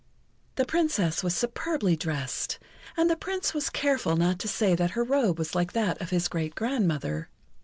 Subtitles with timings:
[0.55, 2.57] The Princess was superbly dressed,
[2.97, 6.09] and the Prince was careful not to say that her robe was like that of
[6.09, 7.29] his great grandmother.